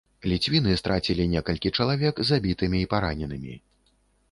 [0.29, 3.55] Ліцвіны страцілі некалькі чалавек забітымі і параненымі.